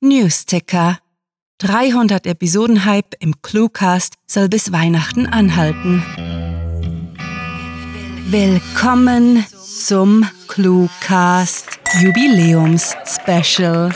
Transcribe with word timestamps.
Newsticker. 0.00 0.98
300 1.58 2.24
Episoden 2.28 2.84
Hype 2.84 3.16
im 3.18 3.42
Cluecast 3.42 4.14
soll 4.28 4.48
bis 4.48 4.70
Weihnachten 4.70 5.26
anhalten. 5.26 6.04
Willkommen 8.26 9.44
zum 9.60 10.24
Cluecast 10.46 11.80
Jubiläums 12.00 12.94
Special. 13.04 13.90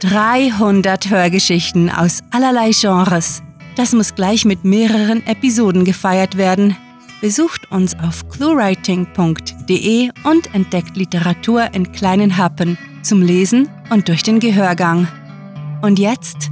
»300 0.00 1.10
Hörgeschichten 1.10 1.90
aus 1.90 2.20
allerlei 2.30 2.70
Genres. 2.70 3.42
Das 3.76 3.92
muss 3.92 4.14
gleich 4.14 4.46
mit 4.46 4.64
mehreren 4.64 5.26
Episoden 5.26 5.84
gefeiert 5.84 6.38
werden. 6.38 6.78
Besucht 7.20 7.70
uns 7.70 7.94
auf 7.98 8.26
cluewriting.de 8.30 10.10
und 10.24 10.54
entdeckt 10.54 10.96
Literatur 10.96 11.74
in 11.74 11.92
kleinen 11.92 12.38
Happen 12.38 12.78
zum 13.02 13.20
Lesen 13.20 13.68
und 13.90 14.08
durch 14.08 14.22
den 14.22 14.40
Gehörgang. 14.40 15.06
Und 15.82 15.98
jetzt 15.98 16.50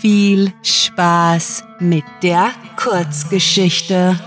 viel 0.00 0.52
Spaß 0.62 1.64
mit 1.80 2.04
der 2.22 2.50
Kurzgeschichte. 2.76 4.20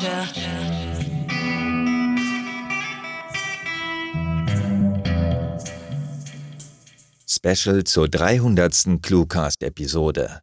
Special 7.30 7.84
zur 7.84 8.09
300. 8.09 9.04
Cluecast-Episode. 9.04 10.42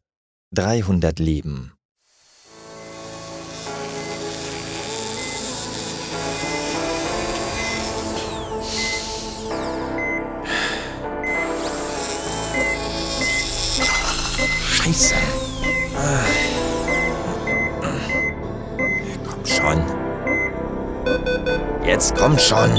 300 0.54 1.18
Leben. 1.18 1.72
Scheiße. 14.82 15.14
Komm 19.24 19.46
schon. 19.46 19.80
Jetzt 21.86 22.16
komm 22.16 22.36
schon. 22.36 22.70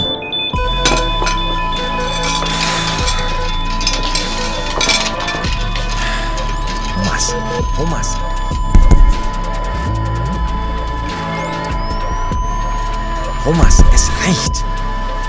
Thomas. 6.93 7.35
Thomas. 7.77 8.17
Thomas, 13.45 13.83
es 13.93 14.09
reicht. 14.25 14.65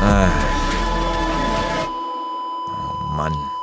Ah. 0.01 0.29
Oh 2.69 3.15
Mann. 3.15 3.54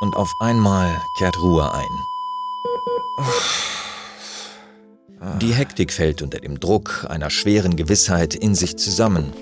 Und 0.00 0.16
auf 0.16 0.32
einmal 0.40 1.02
kehrt 1.18 1.40
Ruhe 1.40 1.72
ein. 1.72 2.06
Die 5.40 5.52
Hektik 5.54 5.92
fällt 5.92 6.22
unter 6.22 6.38
dem 6.38 6.60
Druck 6.60 7.06
einer 7.08 7.30
schweren 7.30 7.76
Gewissheit 7.76 8.34
in 8.34 8.54
sich 8.54 8.76
zusammen. 8.76 9.32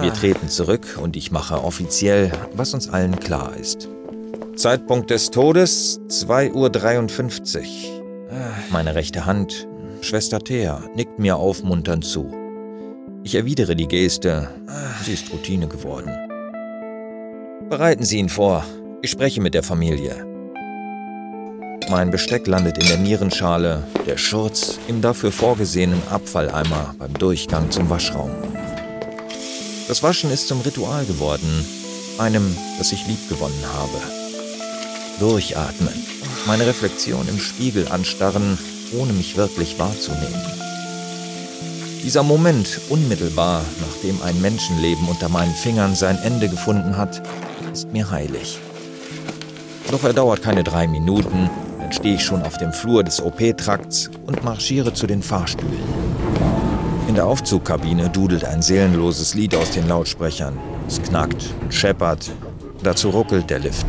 Wir 0.00 0.12
treten 0.12 0.48
zurück 0.48 0.98
und 1.00 1.16
ich 1.16 1.30
mache 1.30 1.62
offiziell, 1.62 2.32
was 2.54 2.74
uns 2.74 2.88
allen 2.88 3.18
klar 3.20 3.56
ist. 3.56 3.88
Zeitpunkt 4.56 5.10
des 5.10 5.30
Todes 5.30 6.00
2.53 6.08 7.58
Uhr. 7.58 7.64
Meine 8.70 8.94
rechte 8.94 9.26
Hand, 9.26 9.68
Schwester 10.00 10.40
Thea, 10.40 10.82
nickt 10.94 11.18
mir 11.18 11.36
aufmunternd 11.36 12.04
zu. 12.04 12.32
Ich 13.22 13.34
erwidere 13.34 13.74
die 13.74 13.88
Geste. 13.88 14.48
Sie 15.04 15.14
ist 15.14 15.32
Routine 15.32 15.66
geworden. 15.66 16.10
Bereiten 17.70 18.04
Sie 18.04 18.18
ihn 18.18 18.28
vor. 18.28 18.64
Ich 19.04 19.10
spreche 19.10 19.42
mit 19.42 19.52
der 19.52 19.62
Familie. 19.62 20.24
Mein 21.90 22.10
Besteck 22.10 22.46
landet 22.46 22.78
in 22.78 22.86
der 22.88 22.96
Nierenschale, 22.96 23.82
der 24.06 24.16
Schurz 24.16 24.78
im 24.88 25.02
dafür 25.02 25.30
vorgesehenen 25.30 26.00
Abfalleimer 26.08 26.94
beim 26.98 27.12
Durchgang 27.12 27.70
zum 27.70 27.90
Waschraum. 27.90 28.30
Das 29.88 30.02
Waschen 30.02 30.30
ist 30.30 30.48
zum 30.48 30.62
Ritual 30.62 31.04
geworden, 31.04 31.66
einem, 32.16 32.56
das 32.78 32.92
ich 32.92 33.06
liebgewonnen 33.06 33.62
habe. 33.74 34.00
Durchatmen, 35.20 35.92
meine 36.46 36.66
Reflexion 36.66 37.28
im 37.28 37.38
Spiegel 37.38 37.86
anstarren, 37.88 38.56
ohne 38.98 39.12
mich 39.12 39.36
wirklich 39.36 39.78
wahrzunehmen. 39.78 40.40
Dieser 42.02 42.22
Moment, 42.22 42.80
unmittelbar 42.88 43.66
nachdem 43.86 44.22
ein 44.22 44.40
Menschenleben 44.40 45.06
unter 45.08 45.28
meinen 45.28 45.54
Fingern 45.54 45.94
sein 45.94 46.18
Ende 46.22 46.48
gefunden 46.48 46.96
hat, 46.96 47.20
ist 47.70 47.92
mir 47.92 48.10
heilig. 48.10 48.58
Doch 49.90 50.02
er 50.02 50.12
dauert 50.12 50.42
keine 50.42 50.64
drei 50.64 50.86
Minuten, 50.86 51.50
dann 51.78 51.92
stehe 51.92 52.14
ich 52.16 52.24
schon 52.24 52.42
auf 52.42 52.56
dem 52.58 52.72
Flur 52.72 53.04
des 53.04 53.20
OP-Trakts 53.20 54.10
und 54.26 54.42
marschiere 54.42 54.92
zu 54.92 55.06
den 55.06 55.22
Fahrstühlen. 55.22 55.82
In 57.08 57.14
der 57.14 57.26
Aufzugkabine 57.26 58.08
dudelt 58.08 58.44
ein 58.44 58.62
seelenloses 58.62 59.34
Lied 59.34 59.54
aus 59.54 59.70
den 59.70 59.86
Lautsprechern. 59.86 60.58
Es 60.88 61.00
knackt 61.02 61.54
und 61.60 61.72
scheppert, 61.72 62.30
dazu 62.82 63.10
ruckelt 63.10 63.50
der 63.50 63.58
Lift. 63.58 63.86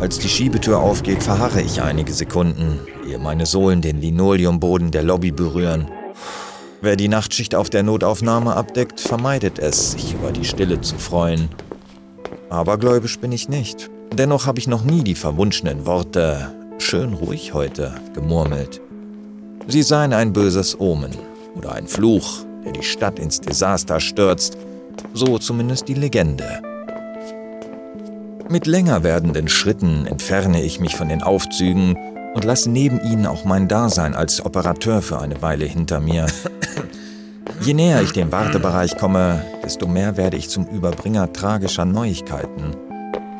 Als 0.00 0.18
die 0.18 0.28
Schiebetür 0.28 0.80
aufgeht, 0.80 1.22
verharre 1.22 1.62
ich 1.62 1.80
einige 1.80 2.12
Sekunden, 2.12 2.80
ehe 3.08 3.18
meine 3.18 3.46
Sohlen 3.46 3.80
den 3.80 4.00
Linoleumboden 4.00 4.90
der 4.90 5.02
Lobby 5.02 5.30
berühren. 5.30 5.88
Wer 6.84 6.96
die 6.96 7.08
Nachtschicht 7.08 7.54
auf 7.54 7.70
der 7.70 7.82
Notaufnahme 7.82 8.54
abdeckt, 8.54 9.00
vermeidet 9.00 9.58
es, 9.58 9.92
sich 9.92 10.12
über 10.12 10.32
die 10.32 10.44
Stille 10.44 10.82
zu 10.82 10.96
freuen. 10.96 11.48
Aber 12.50 12.76
gläubisch 12.76 13.18
bin 13.18 13.32
ich 13.32 13.48
nicht. 13.48 13.88
Dennoch 14.12 14.44
habe 14.44 14.58
ich 14.58 14.66
noch 14.66 14.84
nie 14.84 15.02
die 15.02 15.14
verwunschenen 15.14 15.86
Worte 15.86 16.54
schön 16.76 17.14
ruhig 17.14 17.54
heute 17.54 17.94
gemurmelt. 18.12 18.82
Sie 19.66 19.82
seien 19.82 20.12
ein 20.12 20.34
böses 20.34 20.78
Omen 20.78 21.12
oder 21.54 21.72
ein 21.72 21.86
Fluch, 21.86 22.44
der 22.66 22.72
die 22.72 22.82
Stadt 22.82 23.18
ins 23.18 23.40
Desaster 23.40 23.98
stürzt, 23.98 24.58
so 25.14 25.38
zumindest 25.38 25.88
die 25.88 25.94
Legende. 25.94 26.60
Mit 28.50 28.66
länger 28.66 29.02
werdenden 29.02 29.48
Schritten 29.48 30.06
entferne 30.06 30.62
ich 30.62 30.80
mich 30.80 30.96
von 30.96 31.08
den 31.08 31.22
Aufzügen 31.22 31.96
und 32.34 32.44
lasse 32.44 32.70
neben 32.70 33.00
ihnen 33.00 33.26
auch 33.26 33.44
mein 33.44 33.68
Dasein 33.68 34.14
als 34.14 34.44
Operateur 34.44 35.00
für 35.02 35.20
eine 35.20 35.40
Weile 35.40 35.64
hinter 35.64 36.00
mir. 36.00 36.26
Je 37.60 37.74
näher 37.74 38.02
ich 38.02 38.12
dem 38.12 38.32
Wartebereich 38.32 38.96
komme, 38.98 39.42
desto 39.62 39.86
mehr 39.86 40.16
werde 40.16 40.36
ich 40.36 40.50
zum 40.50 40.66
Überbringer 40.66 41.32
tragischer 41.32 41.84
Neuigkeiten. 41.84 42.76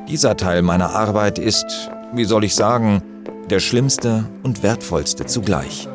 Dieser 0.09 0.37
Teil 0.37 0.63
meiner 0.63 0.95
Arbeit 0.95 1.39
ist, 1.39 1.91
wie 2.13 2.25
soll 2.25 2.45
ich 2.45 2.55
sagen, 2.55 3.03
der 3.51 3.61
schlimmste 3.61 4.25
und 4.43 4.63
wertvollste 4.63 5.27
zugleich. 5.27 5.89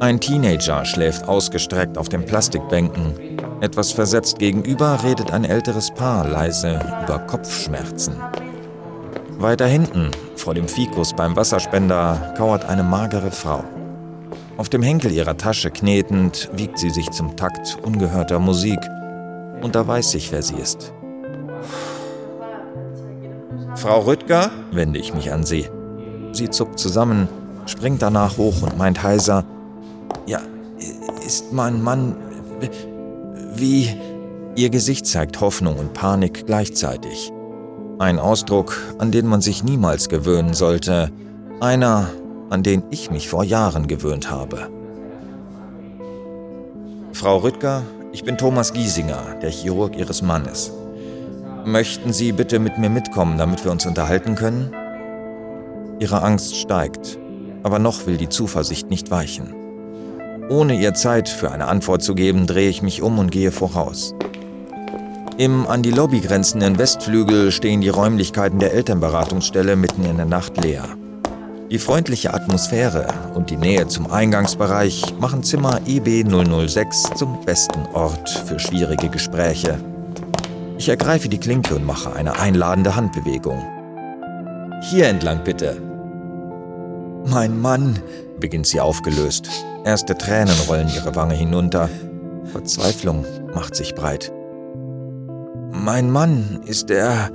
Ein 0.00 0.20
Teenager 0.20 0.84
schläft 0.84 1.26
ausgestreckt 1.26 1.98
auf 1.98 2.08
den 2.08 2.24
Plastikbänken. 2.24 3.14
Etwas 3.60 3.92
versetzt 3.92 4.38
gegenüber 4.38 5.00
redet 5.02 5.32
ein 5.32 5.44
älteres 5.44 5.90
Paar 5.90 6.28
leise 6.28 6.80
über 7.04 7.18
Kopfschmerzen. 7.20 8.14
Weiter 9.40 9.66
hinten, 9.66 10.10
vor 10.34 10.54
dem 10.54 10.66
Fikus 10.66 11.14
beim 11.14 11.36
Wasserspender, 11.36 12.34
kauert 12.36 12.64
eine 12.64 12.82
magere 12.82 13.30
Frau. 13.30 13.62
Auf 14.56 14.68
dem 14.68 14.82
Henkel 14.82 15.12
ihrer 15.12 15.36
Tasche 15.36 15.70
knetend 15.70 16.50
wiegt 16.52 16.76
sie 16.76 16.90
sich 16.90 17.08
zum 17.12 17.36
Takt 17.36 17.78
ungehörter 17.84 18.40
Musik. 18.40 18.80
Und 19.62 19.76
da 19.76 19.86
weiß 19.86 20.16
ich, 20.16 20.32
wer 20.32 20.42
sie 20.42 20.56
ist. 20.56 20.92
Frau 23.76 24.00
Rüttger, 24.00 24.50
wende 24.72 24.98
ich 24.98 25.14
mich 25.14 25.32
an 25.32 25.44
sie. 25.44 25.68
Sie 26.32 26.50
zuckt 26.50 26.80
zusammen, 26.80 27.28
springt 27.66 28.02
danach 28.02 28.38
hoch 28.38 28.62
und 28.62 28.76
meint 28.76 29.04
heiser, 29.04 29.44
ja, 30.26 30.40
ist 31.24 31.52
mein 31.52 31.80
Mann 31.80 32.16
wie... 33.54 33.96
Ihr 34.56 34.70
Gesicht 34.70 35.06
zeigt 35.06 35.40
Hoffnung 35.40 35.76
und 35.76 35.92
Panik 35.92 36.44
gleichzeitig. 36.44 37.30
Ein 38.00 38.20
Ausdruck, 38.20 38.80
an 38.98 39.10
den 39.10 39.26
man 39.26 39.40
sich 39.40 39.64
niemals 39.64 40.08
gewöhnen 40.08 40.54
sollte. 40.54 41.10
Einer, 41.58 42.10
an 42.48 42.62
den 42.62 42.84
ich 42.90 43.10
mich 43.10 43.28
vor 43.28 43.42
Jahren 43.42 43.88
gewöhnt 43.88 44.30
habe. 44.30 44.68
Frau 47.12 47.38
Rüttger, 47.38 47.82
ich 48.12 48.22
bin 48.22 48.38
Thomas 48.38 48.72
Giesinger, 48.72 49.36
der 49.42 49.50
Chirurg 49.50 49.96
Ihres 49.96 50.22
Mannes. 50.22 50.70
Möchten 51.64 52.12
Sie 52.12 52.30
bitte 52.30 52.60
mit 52.60 52.78
mir 52.78 52.88
mitkommen, 52.88 53.36
damit 53.36 53.64
wir 53.64 53.72
uns 53.72 53.84
unterhalten 53.84 54.36
können? 54.36 54.72
Ihre 55.98 56.22
Angst 56.22 56.54
steigt, 56.54 57.18
aber 57.64 57.80
noch 57.80 58.06
will 58.06 58.16
die 58.16 58.28
Zuversicht 58.28 58.90
nicht 58.90 59.10
weichen. 59.10 59.54
Ohne 60.48 60.74
ihr 60.74 60.94
Zeit 60.94 61.28
für 61.28 61.50
eine 61.50 61.66
Antwort 61.66 62.04
zu 62.04 62.14
geben, 62.14 62.46
drehe 62.46 62.70
ich 62.70 62.80
mich 62.80 63.02
um 63.02 63.18
und 63.18 63.32
gehe 63.32 63.50
voraus. 63.50 64.14
Im 65.38 65.68
an 65.68 65.84
die 65.84 65.92
Lobby 65.92 66.18
grenzenden 66.18 66.78
Westflügel 66.78 67.52
stehen 67.52 67.80
die 67.80 67.90
Räumlichkeiten 67.90 68.58
der 68.58 68.72
Elternberatungsstelle 68.74 69.76
mitten 69.76 70.04
in 70.04 70.16
der 70.16 70.26
Nacht 70.26 70.56
leer. 70.64 70.82
Die 71.70 71.78
freundliche 71.78 72.34
Atmosphäre 72.34 73.06
und 73.34 73.48
die 73.48 73.56
Nähe 73.56 73.86
zum 73.86 74.10
Eingangsbereich 74.10 75.14
machen 75.20 75.44
Zimmer 75.44 75.80
EB 75.86 76.24
006 76.28 77.10
zum 77.14 77.40
besten 77.44 77.86
Ort 77.94 78.28
für 78.28 78.58
schwierige 78.58 79.10
Gespräche. 79.10 79.78
Ich 80.76 80.88
ergreife 80.88 81.28
die 81.28 81.38
Klinke 81.38 81.76
und 81.76 81.86
mache 81.86 82.12
eine 82.14 82.36
einladende 82.40 82.96
Handbewegung. 82.96 83.62
Hier 84.90 85.06
entlang 85.06 85.44
bitte. 85.44 85.80
Mein 87.26 87.60
Mann, 87.60 88.02
beginnt 88.40 88.66
sie 88.66 88.80
aufgelöst. 88.80 89.48
Erste 89.84 90.18
Tränen 90.18 90.56
rollen 90.68 90.88
ihre 90.92 91.14
Wange 91.14 91.34
hinunter. 91.34 91.88
Verzweiflung 92.46 93.24
macht 93.54 93.76
sich 93.76 93.94
breit. 93.94 94.32
Mein 95.90 96.10
Mann, 96.10 96.60
ist 96.66 96.90
er. 96.90 97.30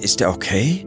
Ist 0.00 0.22
er 0.22 0.30
okay? 0.30 0.86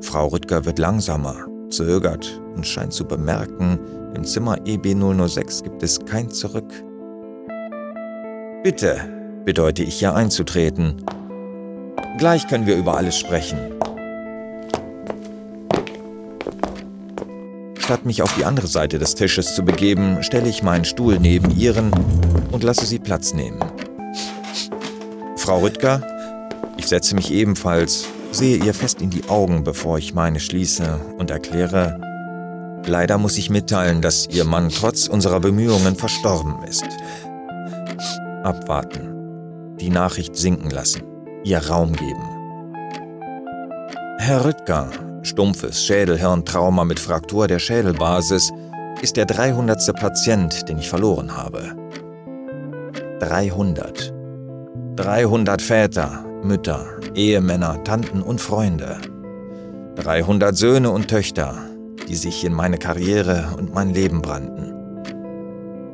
Frau 0.00 0.26
Rüttger 0.26 0.64
wird 0.64 0.80
langsamer, 0.80 1.46
zögert 1.70 2.42
und 2.56 2.66
scheint 2.66 2.92
zu 2.92 3.04
bemerken, 3.04 3.78
im 4.16 4.24
Zimmer 4.24 4.58
EB 4.66 4.96
006 4.96 5.62
gibt 5.62 5.84
es 5.84 6.00
kein 6.06 6.28
Zurück. 6.30 6.68
Bitte, 8.64 8.96
bedeute 9.44 9.84
ich 9.84 10.02
ihr 10.02 10.12
einzutreten. 10.12 10.96
Gleich 12.18 12.48
können 12.48 12.66
wir 12.66 12.74
über 12.74 12.96
alles 12.96 13.16
sprechen. 13.16 13.60
Statt 17.78 18.04
mich 18.04 18.22
auf 18.22 18.34
die 18.34 18.44
andere 18.44 18.66
Seite 18.66 18.98
des 18.98 19.14
Tisches 19.14 19.54
zu 19.54 19.64
begeben, 19.64 20.24
stelle 20.24 20.48
ich 20.48 20.64
meinen 20.64 20.84
Stuhl 20.84 21.20
neben 21.20 21.56
ihren 21.56 21.92
und 22.50 22.64
lasse 22.64 22.86
sie 22.86 22.98
Platz 22.98 23.34
nehmen. 23.34 23.60
Frau 25.46 25.60
Rüttger, 25.60 26.00
ich 26.76 26.88
setze 26.88 27.14
mich 27.14 27.32
ebenfalls, 27.32 28.08
sehe 28.32 28.56
ihr 28.56 28.74
fest 28.74 29.00
in 29.00 29.10
die 29.10 29.28
Augen, 29.28 29.62
bevor 29.62 29.96
ich 29.96 30.12
meine 30.12 30.40
schließe 30.40 30.98
und 31.18 31.30
erkläre, 31.30 32.00
leider 32.84 33.16
muss 33.16 33.38
ich 33.38 33.48
mitteilen, 33.48 34.02
dass 34.02 34.26
Ihr 34.26 34.44
Mann 34.44 34.70
trotz 34.70 35.06
unserer 35.06 35.38
Bemühungen 35.38 35.94
verstorben 35.94 36.64
ist. 36.64 36.82
Abwarten, 38.42 39.76
die 39.78 39.88
Nachricht 39.88 40.34
sinken 40.34 40.70
lassen, 40.70 41.04
ihr 41.44 41.58
Raum 41.58 41.92
geben. 41.92 42.28
Herr 44.18 44.44
Rüttger, 44.44 44.90
stumpfes 45.22 45.84
Schädelhirntrauma 45.84 46.84
mit 46.84 46.98
Fraktur 46.98 47.46
der 47.46 47.60
Schädelbasis, 47.60 48.50
ist 49.00 49.16
der 49.16 49.26
300. 49.26 49.94
Patient, 49.94 50.68
den 50.68 50.78
ich 50.78 50.88
verloren 50.88 51.36
habe. 51.36 51.76
300. 53.20 54.15
300 54.96 55.60
Väter, 55.60 56.24
Mütter, 56.42 56.86
Ehemänner, 57.14 57.84
Tanten 57.84 58.22
und 58.22 58.40
Freunde. 58.40 58.96
300 59.96 60.56
Söhne 60.56 60.90
und 60.90 61.08
Töchter, 61.08 61.54
die 62.08 62.14
sich 62.14 62.44
in 62.44 62.54
meine 62.54 62.78
Karriere 62.78 63.54
und 63.58 63.74
mein 63.74 63.90
Leben 63.90 64.22
brannten. 64.22 64.72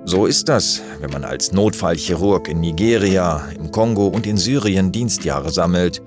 So 0.04 0.26
ist 0.26 0.48
das, 0.48 0.82
wenn 1.00 1.10
man 1.10 1.24
als 1.24 1.50
Notfallchirurg 1.50 2.48
in 2.48 2.60
Nigeria, 2.60 3.42
im 3.58 3.72
Kongo 3.72 4.06
und 4.06 4.24
in 4.24 4.36
Syrien 4.36 4.92
Dienstjahre 4.92 5.50
sammelt 5.50 6.00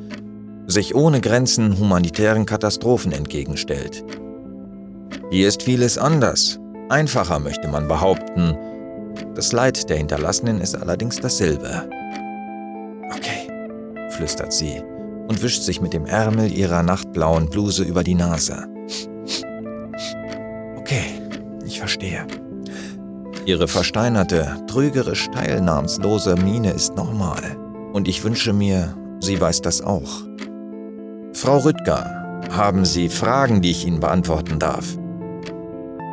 sich 0.68 0.95
ohne 0.95 1.21
Grenzen 1.21 1.77
humanitären 1.77 2.45
Katastrophen 2.45 3.12
entgegenstellt. 3.12 4.03
Hier 5.31 5.48
ist 5.48 5.63
vieles 5.63 5.98
anders, 5.98 6.59
einfacher 6.89 7.39
möchte 7.39 7.68
man 7.68 7.88
behaupten. 7.88 8.57
Das 9.36 9.51
Leid 9.51 9.89
der 9.89 9.98
Hinterlassenen 9.98 10.62
ist 10.62 10.75
allerdings 10.75 11.18
dasselbe. 11.18 11.88
Okay, 13.13 13.47
flüstert 14.11 14.53
sie 14.53 14.81
und 15.27 15.41
wischt 15.41 15.63
sich 15.63 15.81
mit 15.81 15.93
dem 15.93 16.05
Ärmel 16.05 16.51
ihrer 16.51 16.83
nachtblauen 16.83 17.49
Bluse 17.49 17.83
über 17.83 18.03
die 18.03 18.15
Nase. 18.15 18.67
Okay, 20.77 21.21
ich 21.65 21.79
verstehe. 21.79 22.25
Ihre 23.45 23.67
versteinerte, 23.67 24.57
trügerisch 24.67 25.27
teilnahmslose 25.31 26.35
Miene 26.35 26.71
ist 26.71 26.95
normal. 26.95 27.57
Und 27.93 28.07
ich 28.07 28.23
wünsche 28.23 28.53
mir, 28.53 28.95
sie 29.19 29.39
weiß 29.39 29.61
das 29.61 29.81
auch. 29.81 30.23
Frau 31.33 31.59
Rüttger, 31.59 32.25
haben 32.51 32.85
Sie 32.85 33.09
Fragen, 33.09 33.61
die 33.61 33.71
ich 33.71 33.85
Ihnen 33.85 33.99
beantworten 33.99 34.59
darf? 34.59 34.97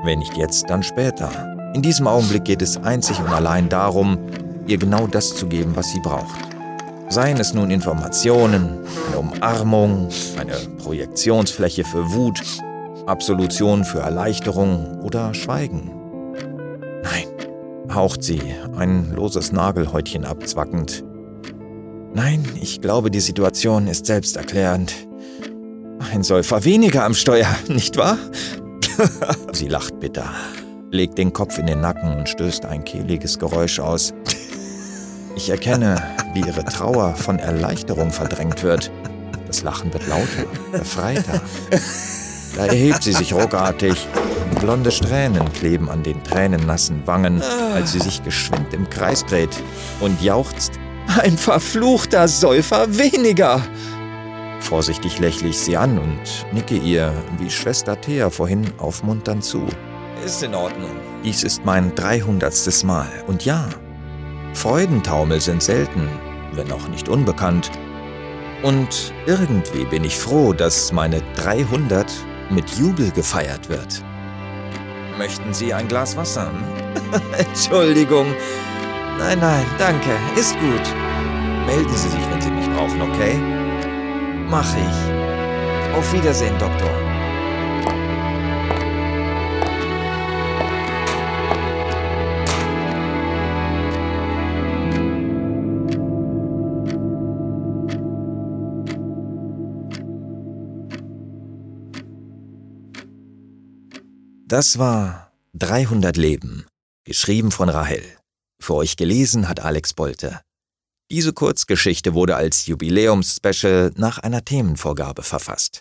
Wenn 0.04 0.18
nicht 0.18 0.36
jetzt, 0.36 0.68
dann 0.68 0.82
später. 0.82 1.30
In 1.74 1.82
diesem 1.82 2.06
Augenblick 2.06 2.44
geht 2.44 2.60
es 2.60 2.76
einzig 2.76 3.18
und 3.20 3.28
allein 3.28 3.68
darum, 3.68 4.18
ihr 4.66 4.76
genau 4.76 5.06
das 5.06 5.34
zu 5.34 5.46
geben, 5.46 5.76
was 5.76 5.90
sie 5.90 6.00
braucht. 6.00 6.51
Seien 7.12 7.36
es 7.36 7.52
nun 7.52 7.70
Informationen, 7.70 8.78
eine 9.08 9.18
Umarmung, 9.18 10.08
eine 10.40 10.56
Projektionsfläche 10.78 11.84
für 11.84 12.10
Wut, 12.14 12.40
Absolution 13.04 13.84
für 13.84 13.98
Erleichterung 13.98 14.98
oder 15.02 15.34
Schweigen. 15.34 15.90
Nein, 17.02 17.26
haucht 17.94 18.22
sie, 18.22 18.40
ein 18.78 19.12
loses 19.14 19.52
Nagelhäutchen 19.52 20.24
abzwackend. 20.24 21.04
Nein, 22.14 22.48
ich 22.58 22.80
glaube, 22.80 23.10
die 23.10 23.20
Situation 23.20 23.88
ist 23.88 24.06
selbsterklärend. 24.06 24.94
Ein 26.14 26.22
Säufer 26.22 26.64
weniger 26.64 27.04
am 27.04 27.12
Steuer, 27.12 27.54
nicht 27.68 27.98
wahr? 27.98 28.16
Sie 29.52 29.68
lacht 29.68 30.00
bitter, 30.00 30.30
legt 30.90 31.18
den 31.18 31.34
Kopf 31.34 31.58
in 31.58 31.66
den 31.66 31.82
Nacken 31.82 32.16
und 32.16 32.30
stößt 32.30 32.64
ein 32.64 32.84
kehliges 32.84 33.38
Geräusch 33.38 33.80
aus. 33.80 34.14
Ich 35.34 35.50
erkenne, 35.50 36.02
wie 36.34 36.40
ihre 36.40 36.64
Trauer 36.64 37.14
von 37.14 37.38
Erleichterung 37.38 38.10
verdrängt 38.10 38.62
wird. 38.62 38.90
Das 39.46 39.62
Lachen 39.62 39.92
wird 39.92 40.06
lauter, 40.06 40.46
befreiter. 40.70 41.40
Da 42.56 42.66
erhebt 42.66 43.02
sie 43.02 43.12
sich 43.12 43.32
ruckartig. 43.32 44.06
Blonde 44.60 44.90
Strähnen 44.90 45.52
kleben 45.52 45.88
an 45.88 46.02
den 46.02 46.22
tränennassen 46.22 47.06
Wangen, 47.06 47.42
als 47.74 47.92
sie 47.92 48.00
sich 48.00 48.22
geschwind 48.22 48.74
im 48.74 48.88
Kreis 48.90 49.24
dreht 49.24 49.62
und 50.00 50.20
jauchzt. 50.22 50.72
Ein 51.20 51.36
verfluchter 51.36 52.28
Säufer 52.28 52.96
weniger! 52.96 53.60
Vorsichtig 54.60 55.18
lächle 55.18 55.48
ich 55.48 55.58
sie 55.58 55.76
an 55.76 55.98
und 55.98 56.20
nicke 56.52 56.76
ihr, 56.76 57.12
wie 57.38 57.50
Schwester 57.50 58.00
Thea 58.00 58.30
vorhin, 58.30 58.64
aufmunternd 58.78 59.42
zu. 59.42 59.66
Ist 60.24 60.42
in 60.42 60.54
Ordnung. 60.54 60.90
Dies 61.24 61.42
ist 61.42 61.64
mein 61.64 61.94
300. 61.94 62.84
Mal. 62.84 63.08
Und 63.26 63.44
ja, 63.44 63.68
Freudentaumel 64.54 65.40
sind 65.40 65.62
selten, 65.62 66.08
wenn 66.52 66.70
auch 66.72 66.88
nicht 66.88 67.08
unbekannt. 67.08 67.70
Und 68.62 69.12
irgendwie 69.26 69.84
bin 69.84 70.04
ich 70.04 70.16
froh, 70.16 70.52
dass 70.52 70.92
meine 70.92 71.20
300 71.36 72.10
mit 72.50 72.70
Jubel 72.78 73.10
gefeiert 73.10 73.68
wird. 73.68 74.04
Möchten 75.18 75.52
Sie 75.52 75.74
ein 75.74 75.88
Glas 75.88 76.16
Wasser? 76.16 76.50
Entschuldigung. 77.38 78.26
Nein, 79.18 79.38
nein, 79.40 79.66
danke. 79.78 80.10
Ist 80.36 80.54
gut. 80.58 80.82
Melden 81.66 81.94
Sie 81.96 82.08
sich, 82.08 82.30
wenn 82.30 82.40
Sie 82.40 82.50
mich 82.50 82.68
brauchen, 82.70 83.02
okay? 83.02 83.38
Mach 84.48 84.68
ich. 84.76 85.96
Auf 85.96 86.12
Wiedersehen, 86.12 86.56
Doktor. 86.58 87.11
Das 104.52 104.78
war 104.78 105.32
300 105.54 106.18
Leben, 106.18 106.66
geschrieben 107.06 107.50
von 107.52 107.70
Rahel. 107.70 108.02
Für 108.60 108.74
euch 108.74 108.98
gelesen 108.98 109.48
hat 109.48 109.60
Alex 109.60 109.94
Bolte. 109.94 110.42
Diese 111.10 111.32
Kurzgeschichte 111.32 112.12
wurde 112.12 112.36
als 112.36 112.66
Jubiläumsspecial 112.66 113.92
nach 113.96 114.18
einer 114.18 114.44
Themenvorgabe 114.44 115.22
verfasst. 115.22 115.80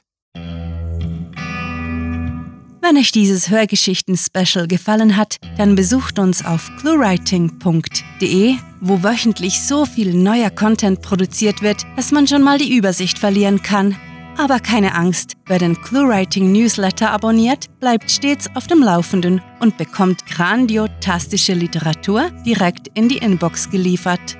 Wenn 2.81 2.95
euch 2.97 3.11
dieses 3.11 3.49
Hörgeschichten-Special 3.49 4.69
gefallen 4.69 5.17
hat, 5.17 5.35
dann 5.57 5.75
besucht 5.75 6.17
uns 6.17 6.45
auf 6.45 6.71
cluewriting.de, 6.79 8.55
wo 8.79 9.03
wöchentlich 9.03 9.61
so 9.61 9.85
viel 9.85 10.13
neuer 10.13 10.49
Content 10.49 11.01
produziert 11.01 11.61
wird, 11.61 11.85
dass 11.97 12.13
man 12.13 12.25
schon 12.25 12.41
mal 12.41 12.57
die 12.57 12.73
Übersicht 12.73 13.19
verlieren 13.19 13.61
kann. 13.61 13.97
Aber 14.41 14.59
keine 14.59 14.95
Angst, 14.95 15.35
wer 15.45 15.59
den 15.59 15.79
ClueWriting 15.79 16.51
Newsletter 16.51 17.11
abonniert, 17.11 17.67
bleibt 17.79 18.09
stets 18.09 18.49
auf 18.55 18.65
dem 18.65 18.81
Laufenden 18.81 19.39
und 19.59 19.77
bekommt 19.77 20.25
grandiotastische 20.25 21.53
Literatur 21.53 22.31
direkt 22.43 22.87
in 22.95 23.07
die 23.07 23.19
Inbox 23.19 23.69
geliefert. 23.69 24.39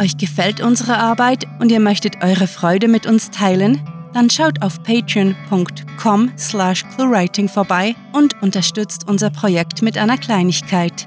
Euch 0.00 0.16
gefällt 0.16 0.62
unsere 0.62 0.96
Arbeit 0.96 1.46
und 1.60 1.70
ihr 1.70 1.80
möchtet 1.80 2.24
eure 2.24 2.46
Freude 2.46 2.88
mit 2.88 3.06
uns 3.06 3.30
teilen? 3.30 3.78
Dann 4.14 4.30
schaut 4.30 4.62
auf 4.62 4.82
patreon.com 4.82 6.32
slash 6.38 6.86
cluewriting 6.94 7.50
vorbei 7.50 7.94
und 8.14 8.40
unterstützt 8.42 9.06
unser 9.06 9.28
Projekt 9.28 9.82
mit 9.82 9.98
einer 9.98 10.16
Kleinigkeit. 10.16 11.06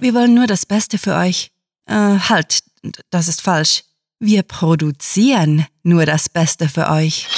Wir 0.00 0.14
wollen 0.14 0.34
nur 0.34 0.46
das 0.46 0.64
Beste 0.64 0.96
für 0.96 1.14
euch. 1.14 1.50
Äh, 1.86 1.94
halt, 1.94 2.60
das 3.10 3.28
ist 3.28 3.42
falsch. 3.42 3.82
Wir 4.18 4.42
produzieren 4.42 5.66
nur 5.82 6.06
das 6.06 6.30
Beste 6.30 6.68
für 6.68 6.90
euch. 6.90 7.28